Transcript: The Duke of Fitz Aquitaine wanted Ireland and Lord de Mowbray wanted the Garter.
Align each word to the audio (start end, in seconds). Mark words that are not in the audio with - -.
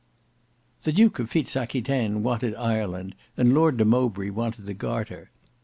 The 0.81 0.91
Duke 0.91 1.19
of 1.19 1.29
Fitz 1.29 1.55
Aquitaine 1.55 2.23
wanted 2.23 2.55
Ireland 2.55 3.13
and 3.37 3.53
Lord 3.53 3.77
de 3.77 3.85
Mowbray 3.85 4.31
wanted 4.31 4.65
the 4.65 4.73
Garter. 4.73 5.29